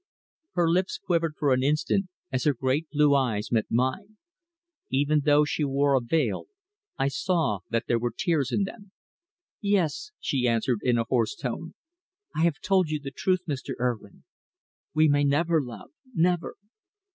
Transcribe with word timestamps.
Her 0.53 0.67
lips 0.67 0.97
quivered 0.97 1.35
for 1.37 1.53
an 1.53 1.61
instant 1.61 2.07
as 2.31 2.43
her 2.45 2.55
great 2.55 2.89
blue 2.89 3.13
eyes 3.13 3.51
met 3.51 3.67
mine. 3.69 4.17
Even 4.89 5.21
though 5.25 5.45
she 5.45 5.63
wore 5.63 5.93
a 5.95 6.01
veil, 6.01 6.45
I 6.97 7.07
saw 7.07 7.59
that 7.69 7.83
there 7.87 7.99
were 7.99 8.09
tears 8.11 8.51
in 8.51 8.63
them. 8.63 8.93
"Yes," 9.61 10.09
she 10.19 10.47
answered 10.47 10.79
in 10.81 10.97
a 10.97 11.03
hoarse 11.07 11.35
tone, 11.35 11.75
"I 12.35 12.41
have 12.45 12.59
told 12.61 12.89
you 12.89 12.99
the 12.99 13.11
truth, 13.11 13.41
Mr. 13.47 13.75
Urwin. 13.79 14.23
We 14.95 15.07
may 15.07 15.23
never 15.23 15.61
love 15.61 15.91
never." 16.15 16.55